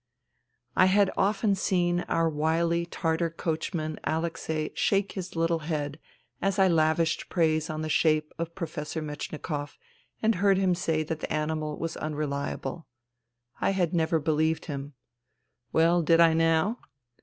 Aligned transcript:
I 0.75 0.85
had 0.87 1.11
often 1.15 1.53
seen 1.53 1.99
our 2.09 2.27
wily 2.27 2.87
Tartar 2.87 3.29
coachman 3.29 3.99
Alexei 4.03 4.71
shake 4.73 5.11
his 5.11 5.35
little 5.35 5.59
head, 5.59 5.99
as 6.41 6.57
I 6.57 6.67
lavished 6.67 7.29
praise 7.29 7.69
on 7.69 7.83
the 7.83 7.87
shape 7.87 8.33
of" 8.39 8.55
Professor 8.55 9.03
Metchnikoff," 9.03 9.77
and 10.19 10.33
heard 10.41 10.57
him 10.57 10.73
say 10.73 11.03
that 11.03 11.19
the 11.19 11.31
animal 11.31 11.77
was" 11.77 11.97
unreliable." 11.97 12.87
I 13.59 13.73
had 13.77 13.93
never 13.93 14.17
believed 14.19 14.65
him. 14.65 14.95
Well, 15.71 16.01
did 16.01 16.19
I 16.19 16.33
now 16.33 16.79